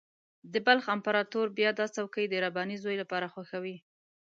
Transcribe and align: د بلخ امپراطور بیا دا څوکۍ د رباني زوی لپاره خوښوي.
د 0.53 0.53
بلخ 0.65 0.85
امپراطور 0.95 1.47
بیا 1.57 1.69
دا 1.79 1.85
څوکۍ 1.95 2.25
د 2.29 2.33
رباني 2.45 2.77
زوی 2.83 2.95
لپاره 3.01 3.31
خوښوي. 3.33 3.77